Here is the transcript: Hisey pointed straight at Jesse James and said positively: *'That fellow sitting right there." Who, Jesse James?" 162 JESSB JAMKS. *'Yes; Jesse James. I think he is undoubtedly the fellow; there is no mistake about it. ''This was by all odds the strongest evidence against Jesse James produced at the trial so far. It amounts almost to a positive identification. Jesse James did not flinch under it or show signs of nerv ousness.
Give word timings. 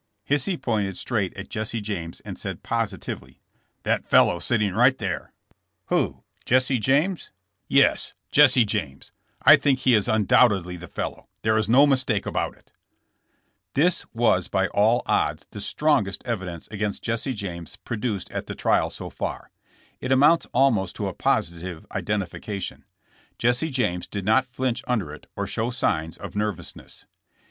Hisey 0.27 0.59
pointed 0.59 0.97
straight 0.97 1.31
at 1.37 1.47
Jesse 1.47 1.79
James 1.79 2.21
and 2.21 2.39
said 2.39 2.63
positively: 2.63 3.39
*'That 3.83 4.03
fellow 4.03 4.39
sitting 4.39 4.73
right 4.73 4.97
there." 4.97 5.31
Who, 5.89 6.23
Jesse 6.43 6.79
James?" 6.79 7.29
162 7.67 7.67
JESSB 7.69 7.69
JAMKS. 7.69 7.69
*'Yes; 7.69 8.13
Jesse 8.31 8.65
James. 8.65 9.11
I 9.43 9.55
think 9.57 9.77
he 9.81 9.93
is 9.93 10.07
undoubtedly 10.07 10.75
the 10.75 10.87
fellow; 10.87 11.27
there 11.43 11.55
is 11.55 11.69
no 11.69 11.85
mistake 11.85 12.25
about 12.25 12.57
it. 12.57 12.71
''This 13.75 14.03
was 14.11 14.47
by 14.47 14.69
all 14.69 15.03
odds 15.05 15.45
the 15.51 15.61
strongest 15.61 16.25
evidence 16.25 16.67
against 16.71 17.03
Jesse 17.03 17.33
James 17.35 17.75
produced 17.75 18.31
at 18.31 18.47
the 18.47 18.55
trial 18.55 18.89
so 18.89 19.11
far. 19.11 19.51
It 19.99 20.11
amounts 20.11 20.47
almost 20.51 20.95
to 20.95 21.09
a 21.09 21.13
positive 21.13 21.85
identification. 21.91 22.85
Jesse 23.37 23.69
James 23.69 24.07
did 24.07 24.25
not 24.25 24.47
flinch 24.47 24.83
under 24.87 25.13
it 25.13 25.27
or 25.35 25.45
show 25.45 25.69
signs 25.69 26.17
of 26.17 26.31
nerv 26.33 26.55
ousness. 26.55 27.05